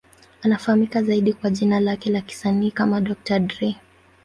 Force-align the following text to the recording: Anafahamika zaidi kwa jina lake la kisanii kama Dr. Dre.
Anafahamika 0.41 1.03
zaidi 1.03 1.33
kwa 1.33 1.49
jina 1.49 1.79
lake 1.79 2.09
la 2.09 2.21
kisanii 2.21 2.71
kama 2.71 3.01
Dr. 3.01 3.39
Dre. 3.39 3.77